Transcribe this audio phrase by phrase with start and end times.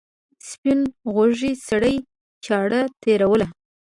[0.49, 0.79] سپین
[1.13, 1.95] غوږي سړي
[2.45, 3.47] چاړه تېروله.